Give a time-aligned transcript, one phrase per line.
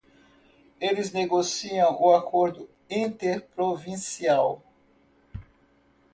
[0.79, 4.63] Eles negociam o Acordo Interprovincial.